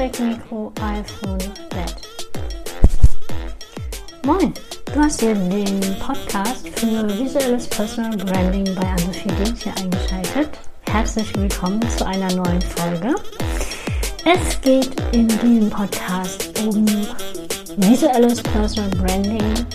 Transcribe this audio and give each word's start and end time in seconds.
Steckmikro, 0.00 0.72
iPhone, 0.80 1.36
Bett. 1.68 1.94
Moin, 4.24 4.54
du 4.94 4.98
hast 4.98 5.20
hier 5.20 5.34
den 5.34 5.78
Podcast 5.98 6.66
für 6.70 7.06
visuelles 7.18 7.66
Personal 7.66 8.16
Branding 8.16 8.64
bei 8.76 8.80
Anne-Sophie 8.80 9.28
hier 9.62 9.74
eingeschaltet. 9.76 10.58
Herzlich 10.88 11.36
willkommen 11.36 11.82
zu 11.90 12.06
einer 12.06 12.32
neuen 12.32 12.62
Folge. 12.62 13.14
Es 14.24 14.58
geht 14.62 14.98
in 15.12 15.28
diesem 15.28 15.68
Podcast 15.68 16.50
um 16.66 16.86
visuelles 17.76 18.42
Personal 18.42 18.90
Branding, 19.02 19.66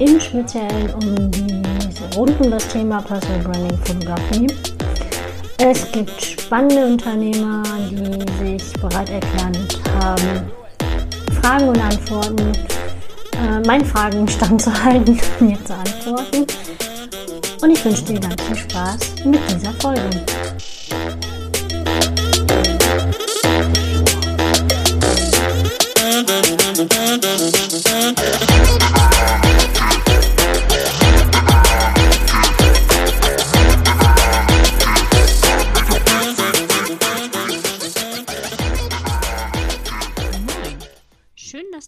im 0.00 0.20
Speziellen 0.20 0.92
um 0.96 1.30
die, 1.30 1.62
rund 2.14 2.38
um 2.42 2.50
das 2.50 2.68
Thema 2.68 3.00
Personal 3.00 3.40
Branding 3.40 3.78
Fotografie. 3.78 4.71
Es 5.58 5.90
gibt 5.92 6.20
spannende 6.20 6.86
Unternehmer, 6.86 7.62
die 7.90 8.58
sich 8.58 8.72
bereit 8.74 9.10
erklärt 9.10 9.80
haben, 10.00 10.50
Fragen 11.40 11.68
und 11.68 11.80
Antworten, 11.80 12.52
äh, 13.34 13.66
meinen 13.66 13.84
Fragen 13.84 14.26
standzuhalten, 14.28 15.20
mir 15.40 15.58
zu 15.64 15.74
antworten. 15.74 16.46
Und 17.62 17.70
ich 17.70 17.84
wünsche 17.84 18.02
dir 18.04 18.20
ganz 18.20 18.42
viel 18.42 18.56
Spaß 18.56 18.98
mit 19.24 19.40
dieser 19.50 19.72
Folge. 19.74 20.10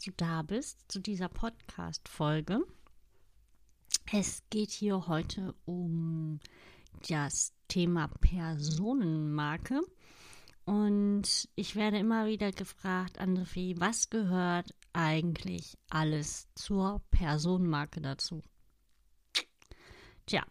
Du 0.07 0.13
da 0.13 0.43
bist 0.43 0.85
zu 0.89 1.01
dieser 1.01 1.29
Podcast-Folge. 1.29 2.61
Es 4.13 4.43
geht 4.51 4.71
hier 4.71 5.07
heute 5.07 5.55
um 5.65 6.41
das 7.09 7.55
Thema 7.69 8.09
Personenmarke. 8.21 9.81
Und 10.67 11.49
ich 11.55 11.75
werde 11.77 11.99
immer 11.99 12.27
wieder 12.27 12.53
gefragt, 12.53 13.19
André, 13.21 13.81
was 13.81 14.11
gehört 14.11 14.75
eigentlich 14.93 15.79
alles 15.89 16.49
zur 16.55 17.01
Personenmarke 17.11 18.03
dazu? 18.03 18.43
Tja, 20.27 20.45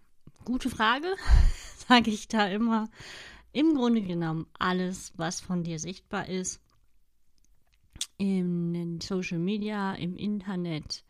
gute 0.46 0.72
Frage, 0.72 1.16
sage 1.88 2.09
ich 2.09 2.28
da 2.28 2.48
immer. 2.48 2.90
Im 3.52 3.76
Grunde 3.76 4.02
genommen 4.02 4.48
alles, 4.58 5.14
was 5.16 5.42
von 5.42 5.64
dir 5.64 5.78
sichtbar 5.78 6.28
ist, 6.28 6.62
in 8.17 9.00
Social 9.02 9.39
Media, 9.39 9.94
im 9.95 10.16
Internet, 10.16 11.03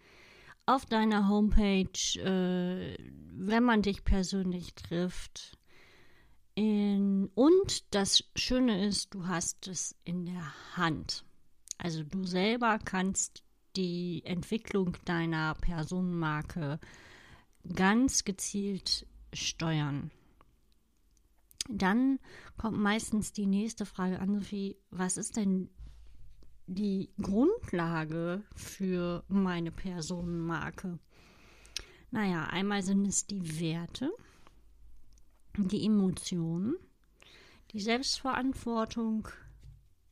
auf 0.65 0.85
deiner 0.85 1.27
Homepage, 1.27 2.19
äh, 2.19 2.97
wenn 3.31 3.63
man 3.63 3.81
dich 3.81 4.03
persönlich 4.03 4.73
trifft. 4.75 5.57
In, 6.55 7.29
und 7.35 7.93
das 7.93 8.23
Schöne 8.35 8.85
ist, 8.85 9.13
du 9.13 9.27
hast 9.27 9.67
es 9.67 9.95
in 10.03 10.25
der 10.25 10.53
Hand. 10.77 11.25
Also 11.77 12.03
du 12.03 12.23
selber 12.23 12.79
kannst 12.79 13.43
die 13.75 14.21
Entwicklung 14.23 14.95
deiner 15.05 15.55
Personenmarke 15.55 16.79
ganz 17.75 18.23
gezielt 18.23 19.07
steuern. 19.33 20.11
Dann 21.69 22.19
kommt 22.57 22.77
meistens 22.77 23.31
die 23.31 23.47
nächste 23.47 23.85
Frage 23.85 24.19
an, 24.19 24.35
Sophie, 24.35 24.77
was 24.91 25.17
ist 25.17 25.37
denn 25.37 25.69
die 26.67 27.09
Grundlage 27.21 28.43
für 28.55 29.23
meine 29.27 29.71
Personenmarke? 29.71 30.99
Naja, 32.11 32.45
einmal 32.45 32.83
sind 32.83 33.05
es 33.05 33.25
die 33.25 33.59
Werte, 33.59 34.11
die 35.57 35.85
Emotionen, 35.85 36.75
die 37.71 37.79
Selbstverantwortung, 37.79 39.27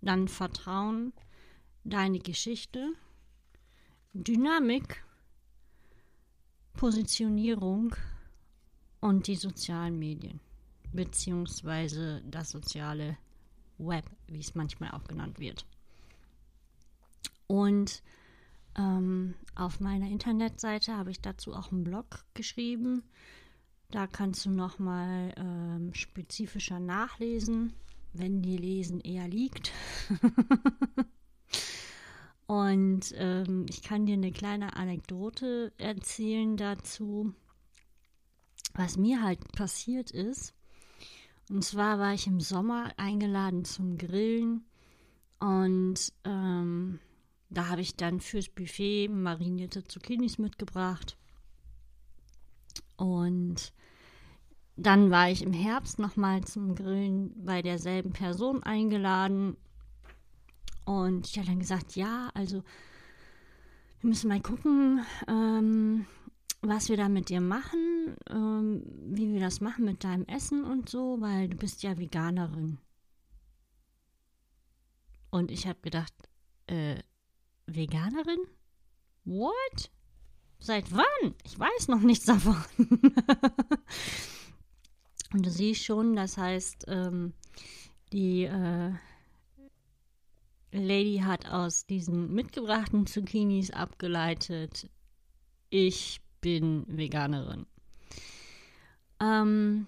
dann 0.02 0.28
Vertrauen, 0.28 1.14
deine 1.84 2.20
Geschichte, 2.20 2.94
Dynamik, 4.14 5.04
Positionierung 6.74 7.96
und 9.00 9.28
die 9.28 9.36
sozialen 9.36 9.98
Medien, 10.00 10.40
beziehungsweise 10.92 12.22
das 12.26 12.50
soziale 12.52 13.18
Web, 13.78 14.06
wie 14.28 14.40
es 14.40 14.56
manchmal 14.56 14.92
auch 14.92 15.04
genannt 15.06 15.40
wird. 15.40 15.66
Und 17.52 18.02
ähm, 18.78 19.34
auf 19.56 19.82
meiner 19.82 20.10
Internetseite 20.10 20.96
habe 20.96 21.12
ich 21.12 21.20
dazu 21.20 21.54
auch 21.54 21.74
einen 21.74 21.84
Blog 21.84 22.24
geschrieben. 22.34 23.04
Da 23.90 24.08
kannst 24.08 24.46
du 24.46 24.52
nochmal 24.52 25.34
ähm, 25.36 25.94
spezifischer 25.94 26.80
nachlesen, 26.80 27.74
wenn 28.14 28.42
dir 28.42 28.58
Lesen 28.58 29.02
eher 29.02 29.28
liegt. 29.28 29.74
Und 32.48 33.14
ähm, 33.18 33.66
ich 33.68 33.84
kann 33.84 34.06
dir 34.06 34.14
eine 34.14 34.32
kleine 34.32 34.78
Anekdote 34.78 35.74
erzählen 35.78 36.56
dazu, 36.56 37.34
was 38.76 38.96
mir 38.96 39.22
halt 39.22 39.52
passiert 39.52 40.12
ist. 40.12 40.54
Und 41.50 41.66
zwar 41.66 42.00
war 42.00 42.14
ich 42.14 42.28
im 42.28 42.40
Sommer 42.40 42.94
eingeladen 42.96 43.66
zum 43.66 43.98
Grillen 43.98 44.64
und 45.40 46.14
ähm, 46.24 47.02
da 47.52 47.68
habe 47.68 47.82
ich 47.82 47.98
dann 47.98 48.22
fürs 48.22 48.48
Buffet 48.48 49.10
marinierte 49.10 49.84
Zucchinis 49.84 50.38
mitgebracht. 50.38 51.18
Und 52.96 53.74
dann 54.78 55.12
war 55.12 55.30
ich 55.30 55.44
im 55.44 55.52
Herbst 55.52 56.00
nochmal 56.00 56.46
zum 56.46 56.76
Grillen 56.76 57.34
bei 57.44 57.62
derselben 57.62 58.14
Person 58.14 58.64
eingeladen. 58.64 59.58
Und 60.86 61.28
ich 61.28 61.38
habe 61.38 61.48
dann 61.48 61.60
gesagt, 61.60 61.98
ja, 61.98 62.30
also 62.34 62.64
wir 64.00 64.10
müssen 64.10 64.30
mal 64.30 64.42
gucken, 64.42 65.06
ähm, 65.28 66.06
was 66.62 66.88
wir 66.88 66.96
da 66.96 67.10
mit 67.10 67.28
dir 67.28 67.42
machen, 67.42 68.16
ähm, 68.30 68.84
wie 69.10 69.34
wir 69.34 69.42
das 69.42 69.60
machen 69.60 69.84
mit 69.84 70.06
deinem 70.06 70.26
Essen 70.26 70.64
und 70.64 70.88
so, 70.88 71.20
weil 71.20 71.50
du 71.50 71.58
bist 71.58 71.84
ja 71.84 71.98
Veganerin. 71.98 72.78
Und 75.32 75.52
ich 75.52 75.68
habe 75.68 75.80
gedacht, 75.82 76.14
äh, 76.68 77.00
Veganerin? 77.66 78.40
What? 79.26 79.92
Seit 80.60 80.92
wann? 80.92 81.36
Ich 81.44 81.58
weiß 81.58 81.88
noch 81.88 82.02
nichts 82.02 82.26
davon. 82.26 82.64
Und 85.34 85.46
du 85.46 85.50
siehst 85.50 85.84
schon, 85.84 86.16
das 86.16 86.38
heißt, 86.38 86.86
ähm, 86.88 87.34
die 88.12 88.44
äh, 88.44 88.92
Lady 90.72 91.22
hat 91.24 91.48
aus 91.48 91.86
diesen 91.86 92.34
mitgebrachten 92.34 93.08
Zucchinis 93.08 93.72
abgeleitet, 93.72 94.90
ich 95.70 96.22
bin 96.42 96.86
Veganerin. 96.88 97.66
Ähm, 99.20 99.88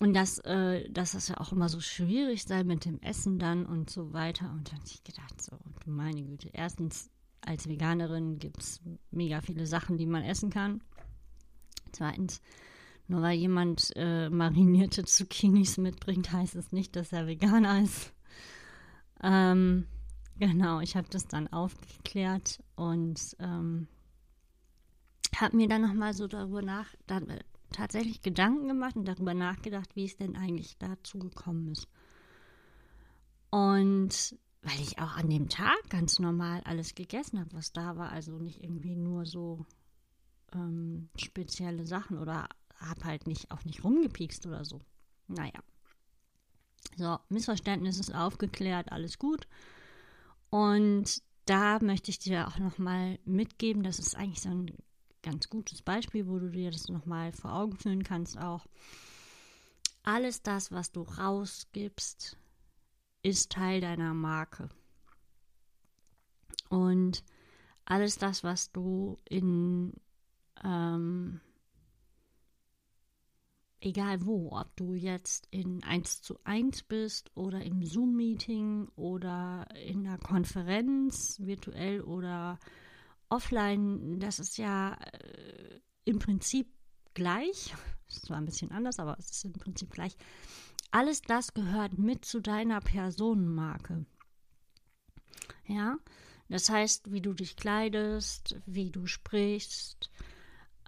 und 0.00 0.14
das, 0.14 0.38
äh, 0.40 0.90
dass 0.90 1.12
das 1.12 1.28
ja 1.28 1.38
auch 1.38 1.52
immer 1.52 1.68
so 1.68 1.78
schwierig 1.78 2.44
sei 2.44 2.64
mit 2.64 2.86
dem 2.86 3.00
Essen 3.02 3.38
dann 3.38 3.66
und 3.66 3.90
so 3.90 4.14
weiter. 4.14 4.50
Und 4.50 4.68
dann 4.68 4.78
habe 4.78 4.88
ich 4.88 5.04
gedacht, 5.04 5.42
so, 5.42 5.58
meine 5.84 6.22
Güte, 6.22 6.48
erstens, 6.54 7.10
als 7.42 7.68
Veganerin 7.68 8.38
gibt 8.38 8.62
es 8.62 8.80
mega 9.10 9.42
viele 9.42 9.66
Sachen, 9.66 9.98
die 9.98 10.06
man 10.06 10.22
essen 10.22 10.48
kann. 10.48 10.82
Zweitens, 11.92 12.40
nur 13.08 13.20
weil 13.20 13.38
jemand 13.38 13.90
äh, 13.94 14.30
marinierte 14.30 15.04
Zucchinis 15.04 15.76
mitbringt, 15.76 16.32
heißt 16.32 16.56
es 16.56 16.72
nicht, 16.72 16.96
dass 16.96 17.12
er 17.12 17.26
Veganer 17.26 17.82
ist. 17.82 18.14
Ähm, 19.22 19.86
genau, 20.38 20.80
ich 20.80 20.96
habe 20.96 21.08
das 21.10 21.26
dann 21.26 21.46
aufgeklärt 21.48 22.62
und 22.74 23.36
ähm, 23.38 23.86
habe 25.36 25.56
mir 25.56 25.68
dann 25.68 25.82
nochmal 25.82 26.14
so 26.14 26.26
darüber 26.26 26.62
nach, 26.62 26.94
tatsächlich 27.70 28.22
Gedanken 28.22 28.68
gemacht 28.68 28.96
und 28.96 29.06
darüber 29.06 29.34
nachgedacht, 29.34 29.94
wie 29.96 30.04
es 30.04 30.16
denn 30.16 30.36
eigentlich 30.36 30.76
dazu 30.78 31.18
gekommen 31.18 31.68
ist. 31.68 31.88
Und 33.50 34.36
weil 34.62 34.80
ich 34.80 34.98
auch 34.98 35.16
an 35.16 35.30
dem 35.30 35.48
Tag 35.48 35.88
ganz 35.88 36.18
normal 36.18 36.60
alles 36.64 36.94
gegessen 36.94 37.40
habe, 37.40 37.52
was 37.52 37.72
da 37.72 37.96
war, 37.96 38.12
also 38.12 38.38
nicht 38.38 38.62
irgendwie 38.62 38.94
nur 38.94 39.24
so 39.24 39.64
ähm, 40.52 41.08
spezielle 41.16 41.86
Sachen 41.86 42.18
oder 42.18 42.48
habe 42.76 43.04
halt 43.04 43.26
nicht 43.26 43.50
auch 43.50 43.64
nicht 43.64 43.84
rumgepiekst 43.84 44.46
oder 44.46 44.64
so. 44.64 44.80
Naja. 45.28 45.62
So, 46.96 47.18
Missverständnis 47.28 47.98
ist 47.98 48.14
aufgeklärt, 48.14 48.92
alles 48.92 49.18
gut. 49.18 49.46
Und 50.50 51.22
da 51.46 51.78
möchte 51.80 52.10
ich 52.10 52.18
dir 52.18 52.48
auch 52.48 52.58
nochmal 52.58 53.18
mitgeben, 53.24 53.82
das 53.82 53.98
ist 53.98 54.16
eigentlich 54.16 54.40
so 54.40 54.50
ein 54.50 54.70
ganz 55.22 55.48
gutes 55.48 55.82
Beispiel, 55.82 56.26
wo 56.26 56.38
du 56.38 56.50
dir 56.50 56.70
das 56.70 56.88
nochmal 56.88 57.32
vor 57.32 57.52
Augen 57.52 57.76
führen 57.76 58.02
kannst 58.02 58.38
auch. 58.38 58.66
Alles 60.02 60.42
das, 60.42 60.72
was 60.72 60.92
du 60.92 61.02
rausgibst, 61.02 62.36
ist 63.22 63.52
Teil 63.52 63.80
deiner 63.80 64.14
Marke. 64.14 64.68
Und 66.68 67.22
alles 67.84 68.16
das, 68.16 68.44
was 68.44 68.70
du 68.72 69.18
in, 69.28 69.92
ähm, 70.62 71.40
egal 73.80 74.24
wo, 74.24 74.52
ob 74.52 74.74
du 74.76 74.94
jetzt 74.94 75.48
in 75.50 75.82
1 75.82 76.22
zu 76.22 76.38
1 76.44 76.84
bist 76.84 77.30
oder 77.34 77.62
im 77.62 77.84
Zoom-Meeting 77.84 78.88
oder 78.94 79.66
in 79.74 80.06
einer 80.06 80.18
Konferenz, 80.18 81.40
virtuell 81.40 82.00
oder 82.00 82.58
offline, 83.30 84.20
das 84.20 84.38
ist 84.38 84.58
ja 84.58 84.94
äh, 84.94 85.80
im 86.04 86.18
Prinzip 86.18 86.68
gleich. 87.14 87.74
Ist 88.08 88.26
zwar 88.26 88.38
ein 88.38 88.44
bisschen 88.44 88.72
anders, 88.72 88.98
aber 88.98 89.16
es 89.20 89.30
ist 89.30 89.44
im 89.44 89.52
Prinzip 89.52 89.92
gleich. 89.92 90.16
Alles 90.90 91.22
das 91.22 91.54
gehört 91.54 91.96
mit 91.96 92.24
zu 92.24 92.40
deiner 92.40 92.80
Personenmarke. 92.80 94.04
Ja, 95.64 95.96
das 96.48 96.68
heißt, 96.68 97.12
wie 97.12 97.20
du 97.20 97.32
dich 97.32 97.54
kleidest, 97.54 98.56
wie 98.66 98.90
du 98.90 99.06
sprichst, 99.06 100.10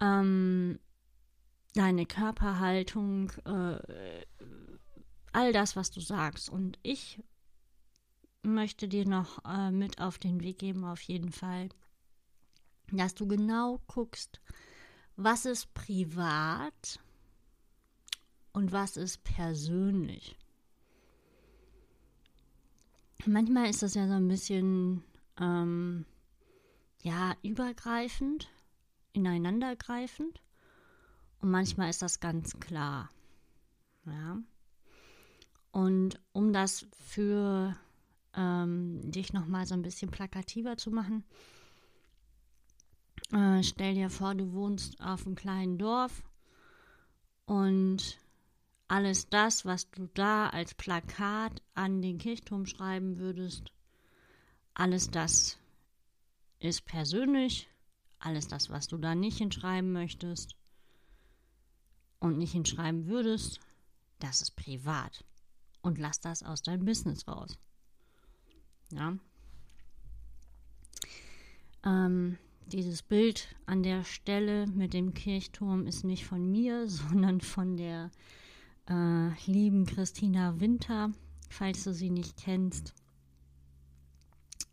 ähm, 0.01 0.79
deine 1.73 2.05
Körperhaltung, 2.05 3.31
äh, 3.45 4.25
all 5.31 5.53
das, 5.53 5.77
was 5.77 5.91
du 5.91 6.01
sagst. 6.01 6.49
Und 6.49 6.77
ich 6.83 7.23
möchte 8.41 8.89
dir 8.89 9.07
noch 9.07 9.43
äh, 9.45 9.71
mit 9.71 10.01
auf 10.01 10.17
den 10.17 10.41
Weg 10.41 10.59
geben, 10.59 10.83
auf 10.83 11.01
jeden 11.01 11.31
Fall, 11.31 11.69
dass 12.97 13.15
du 13.15 13.27
genau 13.27 13.81
guckst, 13.87 14.41
was 15.15 15.45
ist 15.45 15.73
privat 15.73 16.99
und 18.51 18.71
was 18.71 18.97
ist 18.97 19.23
persönlich. 19.23 20.37
Manchmal 23.25 23.69
ist 23.69 23.81
das 23.83 23.93
ja 23.93 24.07
so 24.07 24.13
ein 24.13 24.27
bisschen 24.27 25.03
ähm, 25.39 26.05
ja 27.01 27.35
übergreifend, 27.41 28.49
ineinandergreifend 29.13 30.41
und 31.39 31.51
manchmal 31.51 31.89
ist 31.89 32.01
das 32.01 32.19
ganz 32.19 32.59
klar. 32.59 33.09
Ja. 34.05 34.37
Und 35.71 36.19
um 36.33 36.53
das 36.53 36.85
für 36.99 37.75
ähm, 38.35 38.99
dich 39.11 39.33
nochmal 39.33 39.65
so 39.65 39.73
ein 39.73 39.81
bisschen 39.81 40.11
plakativer 40.11 40.77
zu 40.77 40.91
machen, 40.91 41.23
äh, 43.33 43.63
stell 43.63 43.95
dir 43.95 44.09
vor, 44.09 44.35
du 44.35 44.53
wohnst 44.53 44.99
auf 45.01 45.25
einem 45.25 45.35
kleinen 45.35 45.77
Dorf 45.77 46.23
und 47.45 48.17
alles 48.87 49.29
das, 49.29 49.65
was 49.65 49.89
du 49.91 50.07
da 50.13 50.49
als 50.49 50.73
Plakat 50.73 51.61
an 51.73 52.01
den 52.01 52.17
Kirchturm 52.17 52.65
schreiben 52.65 53.17
würdest, 53.17 53.71
alles 54.73 55.09
das 55.09 55.57
ist 56.59 56.85
persönlich, 56.85 57.69
alles 58.19 58.47
das, 58.47 58.69
was 58.69 58.87
du 58.87 58.97
da 58.97 59.15
nicht 59.15 59.39
hinschreiben 59.39 59.91
möchtest, 59.91 60.55
und 62.23 62.37
nicht 62.37 62.53
hinschreiben 62.53 63.07
würdest, 63.07 63.59
das 64.19 64.41
ist 64.41 64.55
privat. 64.55 65.25
Und 65.81 65.97
lass 65.97 66.21
das 66.21 66.41
aus 66.41 66.61
deinem 66.61 66.85
Business 66.85 67.27
raus. 67.27 67.59
Ja. 68.91 69.17
Ähm, 71.85 72.37
dieses 72.67 73.03
Bild 73.03 73.55
an 73.65 73.83
der 73.83 74.03
Stelle 74.03 74.67
mit 74.67 74.93
dem 74.93 75.13
Kirchturm 75.13 75.87
ist 75.87 76.03
nicht 76.03 76.25
von 76.25 76.49
mir, 76.49 76.87
sondern 76.87 77.41
von 77.41 77.77
der 77.77 78.11
äh, 78.89 79.29
lieben 79.45 79.85
Christina 79.85 80.59
Winter, 80.59 81.11
falls 81.49 81.83
du 81.83 81.93
sie 81.93 82.09
nicht 82.09 82.37
kennst. 82.37 82.93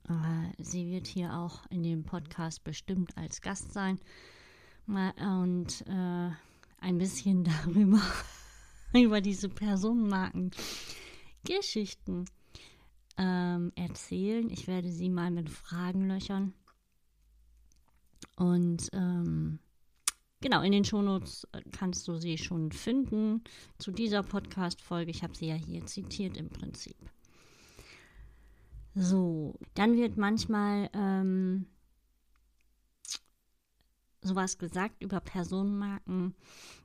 Äh, 0.09 0.53
sie 0.59 0.91
wird 0.91 1.07
hier 1.07 1.35
auch 1.35 1.67
in 1.71 1.83
dem 1.83 2.05
Podcast 2.05 2.65
bestimmt 2.65 3.17
als 3.17 3.41
Gast 3.41 3.73
sein. 3.73 3.99
Und 4.87 5.85
äh, 5.87 6.31
ein 6.81 6.99
bisschen 6.99 7.45
darüber, 7.65 8.03
über 8.93 9.21
diese 9.21 9.49
Personenmarken-Geschichten 9.49 12.25
ähm, 13.17 13.71
erzählen. 13.77 14.51
Ich 14.51 14.67
werde 14.67 14.91
sie 14.91 15.11
mal 15.11 15.31
mit 15.31 15.49
Fragen 15.49 16.09
löchern. 16.09 16.55
Und 18.41 18.89
ähm, 18.95 19.59
genau, 20.41 20.63
in 20.63 20.73
den 20.73 20.87
Shownotes 20.87 21.47
äh, 21.53 21.61
kannst 21.73 22.09
du 22.09 22.17
sie 22.17 22.39
schon 22.39 22.73
finden 22.73 23.45
zu 23.77 23.93
dieser 23.93 24.23
Podcast-Folge. 24.23 25.11
Ich 25.11 25.23
habe 25.23 25.37
sie 25.37 25.49
ja 25.49 25.57
hier 25.57 25.85
zitiert 25.85 26.39
im 26.39 26.49
Prinzip. 26.49 26.97
So, 28.95 29.59
dann 29.75 29.95
wird 29.95 30.17
manchmal 30.17 30.89
ähm, 30.95 31.67
sowas 34.23 34.57
gesagt 34.57 35.03
über 35.03 35.21
Personenmarken. 35.21 36.35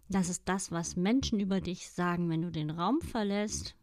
Das 0.10 0.28
ist 0.28 0.42
das, 0.50 0.74
was 0.74 0.98
Menschen 0.98 1.40
über 1.40 1.62
dich 1.62 1.90
sagen, 1.90 2.30
wenn 2.30 2.42
du 2.42 2.52
den 2.52 2.70
Raum 2.70 3.00
verlässt. 3.00 3.78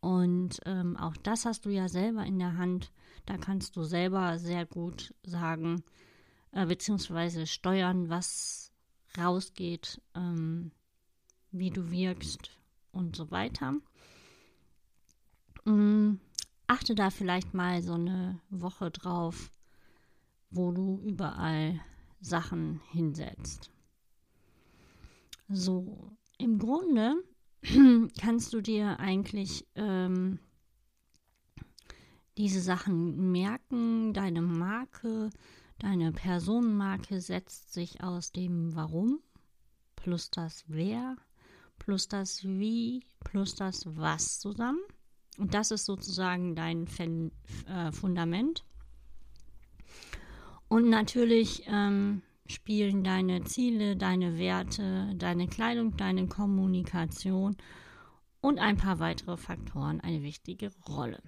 Und 0.00 0.58
ähm, 0.66 0.96
auch 0.96 1.16
das 1.18 1.44
hast 1.44 1.64
du 1.64 1.70
ja 1.70 1.88
selber 1.88 2.26
in 2.26 2.40
der 2.40 2.56
Hand. 2.56 2.90
Da 3.24 3.36
kannst 3.36 3.76
du 3.76 3.84
selber 3.84 4.40
sehr 4.40 4.66
gut 4.66 5.14
sagen, 5.22 5.84
äh, 6.52 6.66
beziehungsweise 6.66 7.46
steuern, 7.46 8.08
was 8.08 8.72
rausgeht, 9.16 10.00
ähm, 10.14 10.72
wie 11.50 11.70
du 11.70 11.90
wirkst 11.90 12.50
und 12.92 13.16
so 13.16 13.30
weiter. 13.30 13.74
Ähm, 15.66 16.20
achte 16.66 16.94
da 16.94 17.10
vielleicht 17.10 17.54
mal 17.54 17.82
so 17.82 17.94
eine 17.94 18.40
Woche 18.50 18.90
drauf, 18.90 19.50
wo 20.50 20.72
du 20.72 21.00
überall 21.04 21.80
Sachen 22.20 22.80
hinsetzt. 22.92 23.70
So, 25.48 26.12
im 26.36 26.58
Grunde 26.58 27.16
kannst 28.20 28.52
du 28.52 28.60
dir 28.60 29.00
eigentlich 29.00 29.66
ähm, 29.74 30.38
diese 32.36 32.60
Sachen 32.60 33.32
merken. 33.32 34.12
Deine 34.12 34.42
Marke, 34.42 35.30
deine 35.78 36.12
Personenmarke 36.12 37.20
setzt 37.20 37.72
sich 37.72 38.02
aus 38.02 38.32
dem 38.32 38.74
Warum 38.74 39.20
plus 39.96 40.30
das 40.30 40.64
Wer 40.68 41.16
plus 41.78 42.08
das 42.08 42.44
Wie 42.44 43.04
plus 43.20 43.54
das 43.54 43.84
Was 43.96 44.40
zusammen. 44.40 44.80
Und 45.38 45.54
das 45.54 45.70
ist 45.70 45.84
sozusagen 45.84 46.56
dein 46.56 46.86
äh, 47.66 47.92
Fundament. 47.92 48.64
Und 50.68 50.90
natürlich 50.90 51.62
ähm, 51.66 52.22
spielen 52.46 53.04
deine 53.04 53.44
Ziele, 53.44 53.96
deine 53.96 54.38
Werte, 54.38 55.14
deine 55.16 55.46
Kleidung, 55.46 55.96
deine 55.96 56.26
Kommunikation 56.26 57.56
und 58.40 58.58
ein 58.58 58.76
paar 58.76 58.98
weitere 58.98 59.36
Faktoren 59.36 60.00
eine 60.00 60.22
wichtige 60.22 60.72
Rolle. 60.88 61.22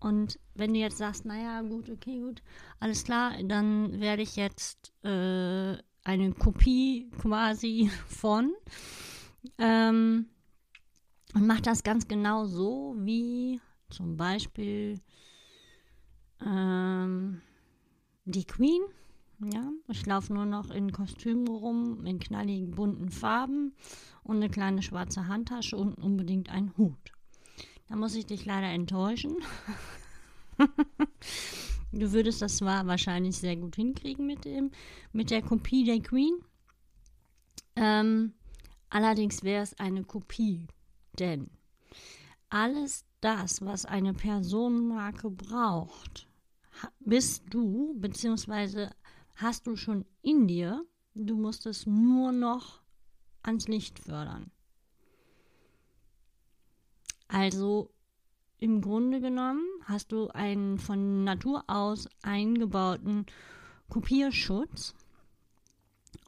Und 0.00 0.38
wenn 0.54 0.74
du 0.74 0.80
jetzt 0.80 0.98
sagst, 0.98 1.24
naja, 1.24 1.62
gut, 1.62 1.90
okay, 1.90 2.20
gut, 2.20 2.42
alles 2.78 3.04
klar, 3.04 3.32
dann 3.42 4.00
werde 4.00 4.22
ich 4.22 4.36
jetzt 4.36 4.92
äh, 5.02 5.76
eine 6.04 6.32
Kopie 6.32 7.10
quasi 7.20 7.90
von 8.06 8.52
ähm, 9.58 10.26
und 11.34 11.46
mache 11.46 11.62
das 11.62 11.82
ganz 11.82 12.08
genau 12.08 12.46
so, 12.46 12.94
wie 12.98 13.60
zum 13.90 14.16
Beispiel 14.16 15.00
ähm, 16.44 17.42
die 18.24 18.44
Queen. 18.44 18.82
Ja, 19.40 19.70
ich 19.88 20.04
laufe 20.04 20.32
nur 20.32 20.46
noch 20.46 20.70
in 20.70 20.90
Kostümen 20.90 21.46
rum, 21.46 22.04
in 22.04 22.18
knalligen 22.18 22.72
bunten 22.72 23.10
Farben 23.10 23.72
und 24.24 24.36
eine 24.36 24.48
kleine 24.48 24.82
schwarze 24.82 25.28
Handtasche 25.28 25.76
und 25.76 25.94
unbedingt 25.94 26.50
einen 26.50 26.76
Hut. 26.76 27.12
Da 27.88 27.96
muss 27.96 28.14
ich 28.14 28.26
dich 28.26 28.44
leider 28.44 28.68
enttäuschen. 28.68 29.36
du 31.92 32.12
würdest 32.12 32.42
das 32.42 32.58
zwar 32.58 32.86
wahrscheinlich 32.86 33.36
sehr 33.38 33.56
gut 33.56 33.76
hinkriegen 33.76 34.26
mit 34.26 34.44
dem, 34.44 34.70
mit 35.12 35.30
der 35.30 35.42
Kopie 35.42 35.84
der 35.84 36.00
Queen. 36.00 36.38
Ähm, 37.76 38.34
allerdings 38.90 39.42
wäre 39.42 39.62
es 39.62 39.78
eine 39.78 40.04
Kopie, 40.04 40.66
denn 41.18 41.50
alles 42.50 43.04
das, 43.20 43.62
was 43.62 43.84
eine 43.84 44.14
Personenmarke 44.14 45.30
braucht, 45.30 46.28
bist 47.00 47.44
du, 47.50 47.94
beziehungsweise 47.98 48.90
hast 49.34 49.66
du 49.66 49.76
schon 49.76 50.04
in 50.22 50.46
dir, 50.46 50.84
du 51.14 51.36
musst 51.36 51.66
es 51.66 51.86
nur 51.86 52.32
noch 52.32 52.80
ans 53.42 53.68
Licht 53.68 53.98
fördern. 53.98 54.50
Also 57.28 57.90
im 58.58 58.80
Grunde 58.80 59.20
genommen 59.20 59.64
hast 59.84 60.12
du 60.12 60.28
einen 60.28 60.78
von 60.78 61.24
Natur 61.24 61.64
aus 61.68 62.08
eingebauten 62.22 63.26
Kopierschutz 63.88 64.94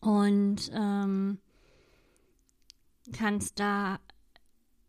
und 0.01 0.71
ähm, 0.73 1.39
kannst 3.13 3.59
da 3.59 3.99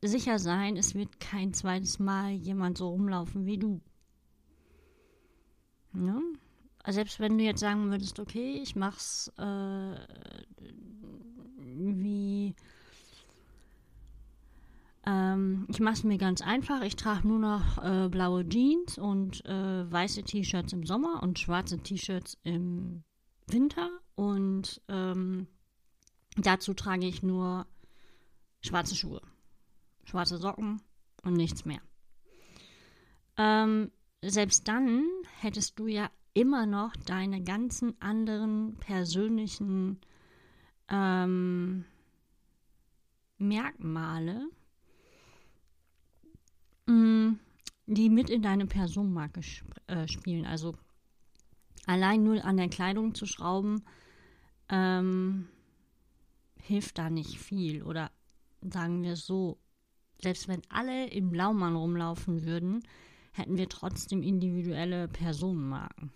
sicher 0.02 0.40
sein, 0.40 0.78
es 0.78 0.96
wird 0.96 1.20
kein 1.20 1.54
zweites 1.54 2.00
Mal 2.00 2.32
jemand 2.32 2.78
so 2.78 2.90
rumlaufen 2.90 3.46
wie 3.46 3.58
du. 3.58 3.82
Also 6.84 6.96
selbst 6.98 7.20
wenn 7.20 7.38
du 7.38 7.44
jetzt 7.44 7.60
sagen 7.60 7.92
würdest, 7.92 8.20
okay, 8.20 8.60
ich 8.62 8.76
mach's 8.76 9.32
äh, 9.38 9.96
wie 11.58 12.56
ähm, 15.06 15.66
ich 15.70 15.80
mache 15.80 15.96
es 15.96 16.04
mir 16.04 16.18
ganz 16.18 16.42
einfach. 16.42 16.84
Ich 16.84 16.96
trage 16.96 17.28
nur 17.28 17.40
noch 17.40 17.84
äh, 17.84 18.10
blaue 18.10 18.48
Jeans 18.48 18.98
und 18.98 19.44
äh, 19.46 19.92
weiße 19.92 20.24
T-Shirts 20.24 20.74
im 20.74 20.86
Sommer 20.86 21.24
und 21.24 21.40
schwarze 21.40 21.80
T-Shirts 21.80 22.38
im 22.44 23.04
Winter. 23.48 23.90
Und 24.16 24.82
ähm, 24.88 25.48
dazu 26.38 26.74
trage 26.74 27.08
ich 27.08 27.24
nur 27.24 27.66
schwarze 28.62 28.96
Schuhe, 28.96 29.22
schwarze 30.04 30.38
Socken 30.38 30.82
und 31.24 31.34
nichts 31.34 31.66
mehr. 31.66 31.82
Ähm, 33.38 33.92
selbst 34.22 34.68
dann 34.68 35.04
hättest 35.40 35.80
du 35.80 35.88
ja 35.88 36.12
immer 36.34 36.68
noch 36.68 36.96
deine 36.96 37.44
ganzen 37.44 38.00
anderen 38.02 38.78
persönlichen 38.78 40.00
ähm, 40.88 41.86
Merkmale, 43.40 44.48
die 46.88 48.10
mit 48.10 48.30
in 48.30 48.42
deine 48.42 48.66
Personenmarke 48.66 49.42
sp 49.44 49.68
äh, 49.88 50.08
spielen. 50.08 50.46
Also 50.46 50.76
allein 51.86 52.24
nur 52.24 52.44
an 52.44 52.58
der 52.58 52.70
Kleidung 52.70 53.16
zu 53.16 53.26
schrauben, 53.26 53.84
ähm, 54.70 55.48
hilft 56.56 56.98
da 56.98 57.10
nicht 57.10 57.38
viel. 57.38 57.84
Oder 57.84 58.12
sagen 58.62 59.04
wir 59.04 59.16
so, 59.16 59.58
selbst 60.22 60.48
wenn 60.48 60.62
alle 60.70 61.08
im 61.08 61.30
Blaumann 61.32 61.76
rumlaufen 61.76 62.46
würden, 62.46 62.84
hätten 63.34 63.58
wir 63.58 63.70
trotzdem 63.70 64.24
individuelle 64.24 65.08
Personenmarken. 65.08 66.12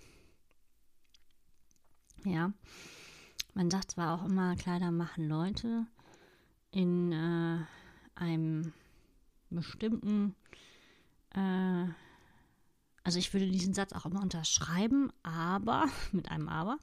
Ja, 2.23 2.53
man 3.53 3.69
sagt 3.69 3.91
zwar 3.91 4.15
auch 4.15 4.25
immer, 4.25 4.55
Kleider 4.55 4.91
machen 4.91 5.27
Leute 5.27 5.85
in 6.71 7.11
äh, 7.11 7.59
einem 8.15 8.73
bestimmten, 9.49 10.35
äh, 11.35 11.85
also 13.03 13.19
ich 13.19 13.33
würde 13.33 13.47
diesen 13.47 13.73
Satz 13.73 13.93
auch 13.93 14.05
immer 14.05 14.21
unterschreiben, 14.21 15.11
aber, 15.21 15.87
mit 16.11 16.29
einem 16.31 16.49
Aber, 16.49 16.79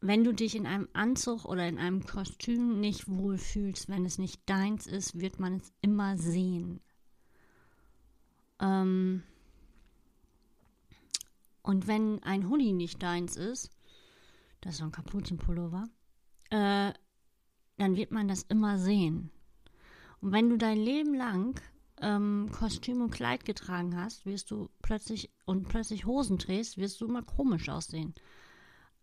wenn 0.00 0.24
du 0.24 0.32
dich 0.32 0.54
in 0.54 0.66
einem 0.66 0.88
Anzug 0.92 1.44
oder 1.44 1.66
in 1.68 1.78
einem 1.78 2.04
Kostüm 2.04 2.80
nicht 2.80 3.08
wohlfühlst, 3.08 3.88
wenn 3.88 4.04
es 4.04 4.18
nicht 4.18 4.48
deins 4.48 4.86
ist, 4.86 5.18
wird 5.18 5.40
man 5.40 5.56
es 5.56 5.72
immer 5.80 6.16
sehen. 6.16 6.80
Ähm 8.60 9.22
und 11.62 11.86
wenn 11.86 12.22
ein 12.22 12.48
Hoodie 12.48 12.72
nicht 12.72 13.02
deins 13.02 13.36
ist, 13.36 13.70
das 14.60 14.74
ist 14.74 14.78
so 14.78 14.84
ein 14.84 14.92
Kapuzenpullover, 14.92 15.88
äh, 16.50 16.92
dann 17.78 17.96
wird 17.96 18.10
man 18.10 18.28
das 18.28 18.42
immer 18.42 18.78
sehen. 18.78 19.30
Und 20.20 20.32
wenn 20.32 20.48
du 20.50 20.56
dein 20.56 20.78
Leben 20.78 21.14
lang 21.14 21.60
ähm, 22.00 22.50
Kostüm 22.52 23.02
und 23.02 23.10
Kleid 23.10 23.44
getragen 23.44 23.96
hast, 23.96 24.26
wirst 24.26 24.50
du 24.50 24.68
plötzlich 24.82 25.30
und 25.44 25.68
plötzlich 25.68 26.06
Hosen 26.06 26.38
trägst, 26.38 26.78
wirst 26.78 27.00
du 27.00 27.06
immer 27.06 27.22
komisch 27.22 27.68
aussehen. 27.68 28.14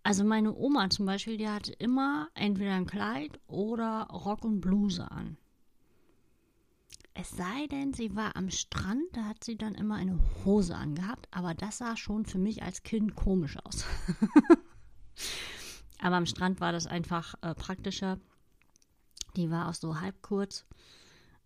Also 0.03 0.25
meine 0.25 0.53
Oma 0.53 0.89
zum 0.89 1.05
Beispiel, 1.05 1.37
die 1.37 1.47
hatte 1.47 1.71
immer 1.73 2.27
entweder 2.33 2.73
ein 2.73 2.85
Kleid 2.85 3.39
oder 3.47 4.07
Rock 4.11 4.43
und 4.43 4.59
Bluse 4.59 5.09
an. 5.09 5.37
Es 7.15 7.29
sei 7.29 7.67
denn, 7.67 7.93
sie 7.93 8.15
war 8.15 8.35
am 8.35 8.49
Strand, 8.49 9.03
da 9.13 9.25
hat 9.25 9.43
sie 9.43 9.55
dann 9.55 9.75
immer 9.75 9.95
eine 9.95 10.19
Hose 10.43 10.75
angehabt, 10.75 11.27
aber 11.31 11.53
das 11.53 11.77
sah 11.77 11.95
schon 11.95 12.25
für 12.25 12.39
mich 12.39 12.63
als 12.63 12.83
Kind 12.83 13.15
komisch 13.15 13.55
aus. 13.63 13.85
aber 15.99 16.15
am 16.17 16.25
Strand 16.25 16.59
war 16.59 16.71
das 16.71 16.87
einfach 16.87 17.35
äh, 17.41 17.53
praktischer. 17.53 18.19
Die 19.35 19.51
war 19.51 19.69
auch 19.69 19.73
so 19.75 20.01
halb 20.01 20.21
kurz. 20.23 20.65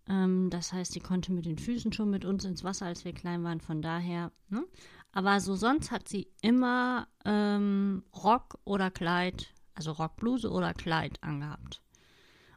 Ähm, 0.08 0.50
das 0.50 0.72
heißt, 0.72 0.92
sie 0.92 1.00
konnte 1.00 1.32
mit 1.32 1.46
den 1.46 1.58
Füßen 1.58 1.92
schon 1.92 2.10
mit 2.10 2.24
uns 2.24 2.44
ins 2.44 2.64
Wasser, 2.64 2.86
als 2.86 3.04
wir 3.04 3.12
klein 3.12 3.44
waren, 3.44 3.60
von 3.60 3.82
daher. 3.82 4.32
Ne? 4.48 4.64
Aber 5.12 5.40
so 5.40 5.54
sonst 5.54 5.90
hat 5.90 6.08
sie 6.08 6.28
immer 6.42 7.08
ähm, 7.24 8.04
Rock 8.14 8.58
oder 8.64 8.90
Kleid, 8.90 9.48
also 9.74 9.92
Rockbluse 9.92 10.50
oder 10.50 10.74
Kleid 10.74 11.22
angehabt. 11.22 11.82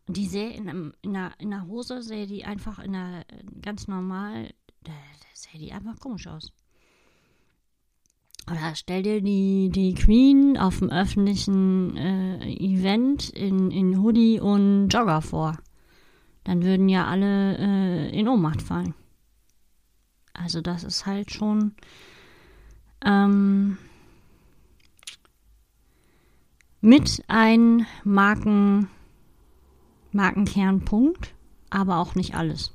Und 0.08 0.18
die 0.18 0.28
sähe 0.28 0.52
in, 0.52 0.94
in, 1.02 1.16
einer, 1.16 1.34
in 1.40 1.54
einer 1.54 1.68
Hose, 1.68 2.02
sähe 2.02 2.28
die 2.28 2.44
einfach 2.44 2.80
in 2.80 2.96
einer 2.96 3.26
ganz 3.62 3.88
normal, 3.88 4.54
da, 4.84 4.92
da 4.92 5.28
sähe 5.34 5.60
die 5.60 5.72
einfach 5.72 6.00
komisch 6.00 6.28
aus. 6.28 6.52
Oder 8.50 8.76
stell 8.76 9.04
dir 9.04 9.22
die, 9.22 9.70
die 9.70 9.94
Queen 9.94 10.58
auf 10.58 10.80
dem 10.80 10.90
öffentlichen 10.90 11.96
äh, 11.96 12.54
Event 12.56 13.30
in, 13.30 13.72
in 13.72 14.02
Hoodie 14.02 14.40
und 14.40 14.90
Jogger 14.90 15.22
vor. 15.22 15.58
Dann 16.44 16.64
würden 16.64 16.90
ja 16.90 17.06
alle 17.08 17.58
äh, 17.58 18.20
in 18.20 18.28
Ohnmacht 18.28 18.62
fallen. 18.62 18.94
Also 20.34 20.62
das 20.62 20.84
ist 20.84 21.06
halt 21.06 21.32
schon 21.32 21.74
ähm, 23.06 23.78
mit 26.82 27.24
ein 27.28 27.86
Marken 28.04 28.90
Markenkernpunkt, 30.14 31.34
aber 31.70 31.98
auch 31.98 32.16
nicht 32.16 32.36
alles. 32.36 32.74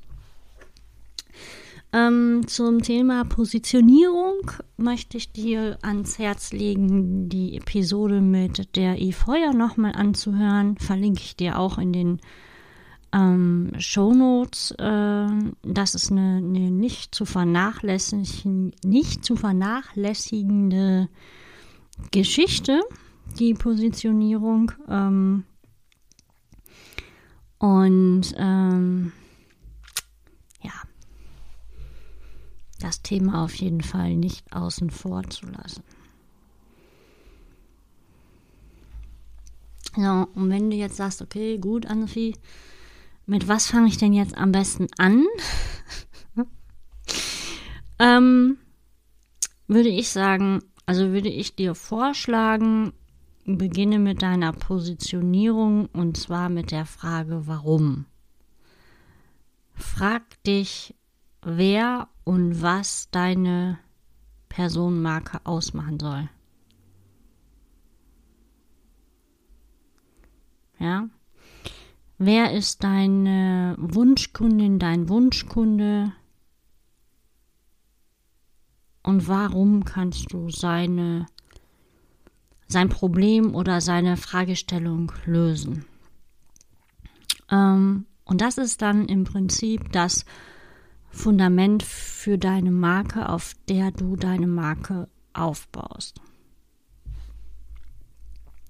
Ähm, 1.93 2.47
zum 2.47 2.83
Thema 2.83 3.25
Positionierung 3.25 4.51
möchte 4.77 5.17
ich 5.19 5.33
dir 5.33 5.79
ans 5.83 6.19
Herz 6.19 6.53
legen, 6.53 7.29
die 7.29 7.57
Episode 7.57 8.21
mit 8.21 8.75
der 8.77 9.01
E. 9.01 9.13
Feuer 9.13 9.53
nochmal 9.53 9.93
anzuhören. 9.93 10.77
Verlinke 10.79 11.21
ich 11.21 11.37
dir 11.37 11.59
auch 11.59 11.79
in 11.79 11.93
den 11.93 12.21
ähm, 13.13 13.73
Shownotes. 13.79 14.73
Äh, 14.73 15.27
das 15.63 15.95
ist 15.95 16.11
eine, 16.11 16.37
eine, 16.39 16.71
nicht 16.71 17.15
zu 17.15 17.25
vernachlässigen, 17.25 18.73
nicht 18.85 19.25
zu 19.25 19.37
vernachlässigende 19.37 21.09
Geschichte, 22.11 22.83
die 23.39 23.55
Positionierung. 23.55 24.73
Ähm, 24.89 25.45
und 27.59 28.35
ähm, 28.37 29.13
ja, 30.63 30.73
das 32.81 33.03
Thema 33.03 33.45
auf 33.45 33.55
jeden 33.55 33.83
Fall 33.83 34.17
nicht 34.17 34.53
außen 34.53 34.91
vor 34.91 35.23
zu 35.31 35.47
lassen. 35.47 35.83
So, 39.97 40.29
und 40.35 40.51
wenn 40.51 40.69
du 40.71 40.77
jetzt 40.77 40.97
sagst, 40.97 41.23
okay, 41.23 41.57
gut, 41.57 41.87
Annefi, 41.87 42.35
mit 43.27 43.49
was 43.49 43.67
fange 43.67 43.89
ich 43.89 43.99
denn 43.99 44.13
jetzt 44.13 44.37
am 44.37 44.53
besten 44.53 44.87
an? 44.99 45.27
ähm, 47.99 48.59
würde 49.67 49.89
ich 49.89 50.11
sagen, 50.11 50.63
also 50.87 51.13
würde 51.13 51.29
ich 51.29 51.57
dir 51.57 51.75
vorschlagen, 51.75 52.93
beginne 53.45 53.99
mit 53.99 54.23
deiner 54.23 54.53
Positionierung 54.53 55.87
und 55.87 56.17
zwar 56.17 56.49
mit 56.49 56.71
der 56.71 56.87
Frage, 56.87 57.47
warum. 57.47 58.07
Frag 59.75 60.43
dich, 60.45 60.95
wer 61.43 62.09
und 62.25 62.63
was 62.63 63.11
deine 63.11 63.79
Personenmarke 64.49 65.41
ausmachen 65.45 66.01
soll. 66.01 66.29
Ja? 70.79 71.09
Wer 72.19 72.53
ist 72.53 72.83
deine 72.83 73.75
Wunschkundin, 73.79 74.79
dein 74.79 75.09
Wunschkunde? 75.09 76.13
Und 79.03 79.29
warum 79.29 79.85
kannst 79.85 80.33
du 80.33 80.51
seine 80.51 81.27
sein 82.69 82.89
Problem 82.89 83.55
oder 83.55 83.81
seine 83.81 84.17
Fragestellung 84.17 85.13
lösen. 85.25 85.85
Ähm, 87.51 88.07
und 88.25 88.41
das 88.41 88.59
ist 88.59 88.83
dann 88.83 89.07
im 89.07 89.25
Prinzip 89.25 89.93
das 89.93 90.25
Fundament 91.11 91.83
für 91.83 92.39
deine 92.39 92.73
Marke, 92.73 93.29
auf 93.29 93.55
der 93.69 93.93
du 93.93 94.17
deine 94.17 94.49
Marke 94.49 95.09
aufbaust. 95.33 96.21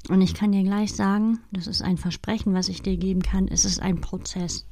Und 0.09 0.21
ich 0.21 0.35
kann 0.35 0.53
dir 0.53 0.63
gleich 0.63 0.95
sagen, 0.95 1.41
das 1.51 1.67
ist 1.67 1.83
ein 1.83 1.97
Versprechen, 1.97 2.55
was 2.55 2.69
ich 2.69 2.83
dir 2.83 2.97
geben 2.97 3.23
kann, 3.23 3.49
es 3.49 3.65
ist 3.65 3.81
ein 3.81 4.01
Prozess. 4.01 4.67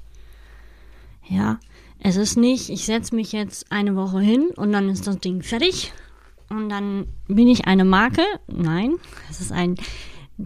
Ja, 1.28 1.58
es 1.98 2.16
ist 2.16 2.36
nicht, 2.36 2.68
ich 2.68 2.84
setze 2.84 3.14
mich 3.14 3.32
jetzt 3.32 3.72
eine 3.72 3.96
Woche 3.96 4.20
hin 4.20 4.50
und 4.56 4.72
dann 4.72 4.88
ist 4.88 5.06
das 5.06 5.18
Ding 5.18 5.42
fertig 5.42 5.92
und 6.50 6.68
dann 6.68 7.06
bin 7.26 7.48
ich 7.48 7.66
eine 7.66 7.84
Marke. 7.84 8.22
Nein, 8.46 8.96
es 9.30 9.40
ist 9.40 9.50
ein 9.50 9.76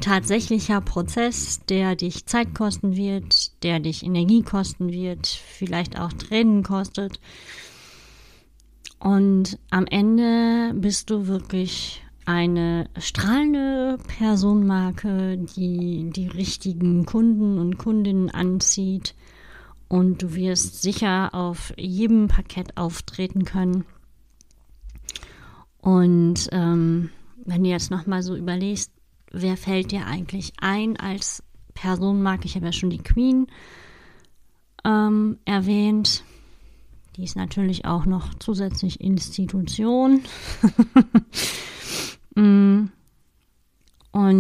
tatsächlicher 0.00 0.80
Prozess, 0.80 1.61
der 1.68 1.97
dich 1.97 2.26
Zeit 2.26 2.54
kosten 2.54 2.97
wird, 2.97 3.62
der 3.62 3.80
dich 3.80 4.04
Energie 4.04 4.42
kosten 4.42 4.92
wird, 4.92 5.26
vielleicht 5.26 5.99
auch 5.99 6.12
Tränen 6.12 6.62
kostet. 6.62 7.21
Und 9.00 9.59
am 9.71 9.87
Ende 9.87 10.75
bist 10.75 11.11
du 11.11 11.26
wirklich 11.26 12.02
eine 12.28 12.90
strahlende 12.99 13.97
Personenmarke, 14.06 15.38
die 15.38 16.11
die 16.11 16.26
richtigen 16.26 17.06
Kunden 17.06 17.58
und 17.58 17.78
Kundinnen 17.78 18.28
anzieht. 18.28 19.14
Und 19.88 20.20
du 20.20 20.35
wirst 20.35 20.82
sicher 20.82 21.32
auf 21.32 21.73
jedem 21.78 22.28
Parkett 22.28 22.76
auftreten 22.76 23.47
können. 23.47 23.87
Und 25.80 26.50
ähm, 26.52 27.08
wenn 27.47 27.64
du 27.64 27.70
jetzt 27.70 27.90
nochmal 27.90 28.23
so 28.23 28.37
überlegst, 28.37 28.92
wer 29.32 29.56
fällt 29.56 29.90
dir 29.90 30.04
eigentlich 30.06 30.52
ein 30.61 30.99
als 30.99 31.42
Personenmarke? 31.73 32.44
Ich 32.44 32.56
habe 32.56 32.66
ja 32.66 32.73
schon 32.73 32.90
die 32.90 32.99
Queen 33.02 33.47
ähm, 34.85 35.38
erwähnt. 35.47 36.25
Die 37.16 37.25
ist 37.25 37.37
natürlich 37.37 37.87
auch 37.87 38.04
noch 38.04 38.35
zusätzlich 38.35 39.00
Institution. 39.00 40.20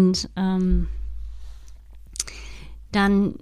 Und 0.08 0.30
ähm, 0.36 0.88
dann 2.92 3.34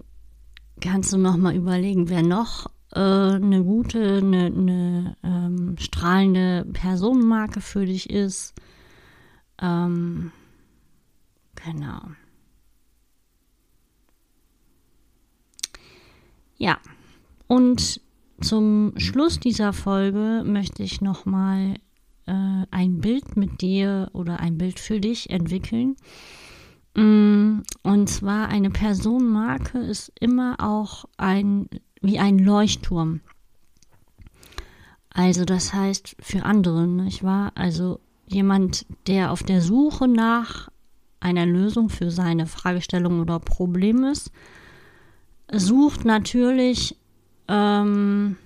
kannst 0.80 1.12
du 1.12 1.16
noch 1.16 1.36
mal 1.36 1.54
überlegen, 1.54 2.08
wer 2.08 2.24
noch 2.24 2.66
äh, 2.92 2.98
eine 2.98 3.62
gute, 3.62 4.16
eine, 4.16 4.46
eine 4.46 5.16
ähm, 5.22 5.76
strahlende 5.78 6.66
Personenmarke 6.72 7.60
für 7.60 7.86
dich 7.86 8.10
ist. 8.10 8.52
Ähm, 9.62 10.32
genau. 11.54 12.00
Ja, 16.58 16.80
und 17.46 18.00
zum 18.40 18.92
Schluss 18.96 19.38
dieser 19.38 19.72
Folge 19.72 20.42
möchte 20.44 20.82
ich 20.82 21.00
nochmal 21.00 21.76
äh, 22.26 22.66
ein 22.70 23.00
Bild 23.00 23.36
mit 23.36 23.60
dir 23.60 24.10
oder 24.12 24.40
ein 24.40 24.58
Bild 24.58 24.80
für 24.80 25.00
dich 25.00 25.30
entwickeln. 25.30 25.96
Mm, 26.96 27.60
und 27.82 28.08
zwar 28.08 28.48
eine 28.48 28.70
Personenmarke 28.70 29.78
ist 29.78 30.12
immer 30.18 30.56
auch 30.58 31.04
ein 31.18 31.68
wie 32.00 32.18
ein 32.18 32.38
Leuchtturm. 32.38 33.20
Also 35.10 35.44
das 35.44 35.74
heißt 35.74 36.16
für 36.20 36.44
andere, 36.44 36.86
nicht 36.86 37.22
wahr? 37.22 37.52
Also 37.54 38.00
jemand, 38.26 38.86
der 39.06 39.30
auf 39.30 39.42
der 39.42 39.60
Suche 39.60 40.08
nach 40.08 40.70
einer 41.20 41.46
Lösung 41.46 41.88
für 41.90 42.10
seine 42.10 42.46
Fragestellung 42.46 43.20
oder 43.20 43.40
Problem 43.40 44.04
ist, 44.04 44.30
sucht 45.52 46.04
natürlich 46.04 46.96
ähm, 47.48 48.36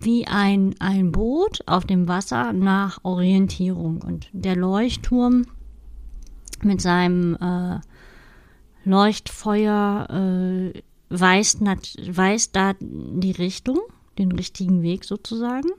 wie 0.00 0.26
ein, 0.26 0.74
ein 0.80 1.12
Boot 1.12 1.60
auf 1.66 1.84
dem 1.84 2.08
Wasser 2.08 2.52
nach 2.52 2.98
Orientierung. 3.02 4.02
Und 4.02 4.28
der 4.32 4.56
Leuchtturm 4.56 5.44
mit 6.64 6.80
seinem 6.80 7.36
äh, 7.36 7.80
Leuchtfeuer 8.84 10.08
äh, 10.10 10.82
weist, 11.08 11.60
weist 11.60 12.56
da 12.56 12.74
die 12.80 13.32
Richtung, 13.32 13.78
den 14.18 14.32
richtigen 14.32 14.82
Weg 14.82 15.04
sozusagen. 15.04 15.70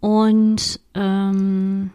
Und 0.00 0.80
ähm, 0.94 1.90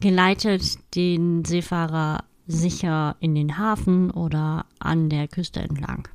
geleitet 0.00 0.78
den 0.94 1.44
Seefahrer 1.44 2.24
sicher 2.46 3.16
in 3.20 3.34
den 3.34 3.58
Hafen 3.58 4.10
oder 4.10 4.66
an 4.78 5.08
der 5.08 5.28
Küste 5.28 5.60
entlang. 5.60 6.08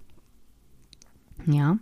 Ja. 1.46 1.78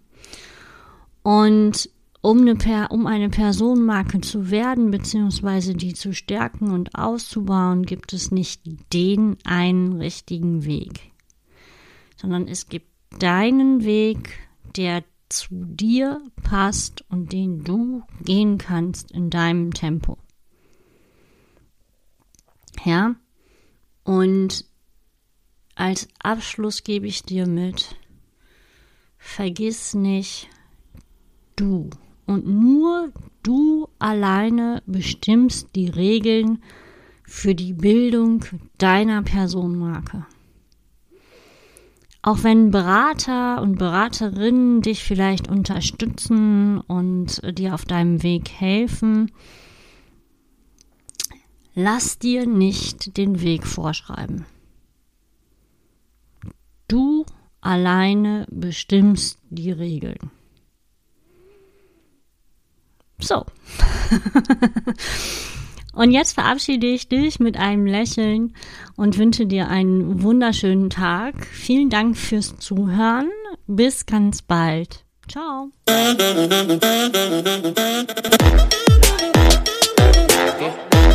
Und 1.23 1.89
um 2.25 2.41
eine, 2.41 2.55
per 2.55 2.89
um 2.89 3.05
eine 3.05 3.29
Personenmarke 3.29 4.19
zu 4.19 4.49
werden, 4.49 4.89
beziehungsweise 4.89 5.75
die 5.75 5.93
zu 5.93 6.11
stärken 6.11 6.71
und 6.71 6.95
auszubauen, 6.95 7.83
gibt 7.83 8.13
es 8.13 8.31
nicht 8.31 8.63
den 8.91 9.37
einen 9.43 10.01
richtigen 10.01 10.65
Weg, 10.65 11.11
sondern 12.15 12.47
es 12.47 12.67
gibt 12.67 12.87
deinen 13.19 13.83
Weg, 13.83 14.39
der 14.75 15.03
zu 15.29 15.65
dir 15.65 16.19
passt 16.41 17.05
und 17.09 17.31
den 17.31 17.63
du 17.63 18.01
gehen 18.23 18.57
kannst 18.57 19.11
in 19.11 19.29
deinem 19.29 19.71
Tempo. 19.71 20.17
Ja, 22.83 23.15
und 24.03 24.65
als 25.75 26.07
Abschluss 26.17 26.83
gebe 26.83 27.05
ich 27.05 27.21
dir 27.21 27.45
mit, 27.45 27.95
vergiss 29.19 29.93
nicht, 29.93 30.49
du 31.55 31.91
und 32.25 32.47
nur 32.47 33.11
du 33.43 33.87
alleine 33.99 34.81
bestimmst 34.85 35.69
die 35.75 35.89
Regeln 35.89 36.63
für 37.23 37.55
die 37.55 37.73
Bildung 37.73 38.45
deiner 38.77 39.21
Personenmarke. 39.21 40.25
Auch 42.21 42.43
wenn 42.43 42.71
Berater 42.71 43.61
und 43.61 43.77
Beraterinnen 43.77 44.81
dich 44.81 45.03
vielleicht 45.03 45.47
unterstützen 45.47 46.79
und 46.81 47.39
dir 47.57 47.75
auf 47.75 47.85
deinem 47.85 48.23
Weg 48.23 48.49
helfen, 48.49 49.31
lass 51.75 52.17
dir 52.17 52.47
nicht 52.47 53.17
den 53.17 53.41
Weg 53.41 53.67
vorschreiben. 53.67 54.45
Du 56.87 57.25
alleine 57.61 58.47
bestimmst 58.49 59.37
die 59.51 59.71
Regeln. 59.71 60.31
So. 63.19 63.45
und 65.93 66.11
jetzt 66.11 66.33
verabschiede 66.33 66.87
ich 66.87 67.07
dich 67.07 67.39
mit 67.39 67.57
einem 67.57 67.85
Lächeln 67.85 68.53
und 68.95 69.17
wünsche 69.17 69.45
dir 69.45 69.67
einen 69.69 70.21
wunderschönen 70.21 70.89
Tag. 70.89 71.45
Vielen 71.47 71.89
Dank 71.89 72.17
fürs 72.17 72.57
Zuhören. 72.57 73.29
Bis 73.67 74.05
ganz 74.05 74.41
bald. 74.41 75.05
Ciao. 75.27 75.71
Okay. 80.47 80.94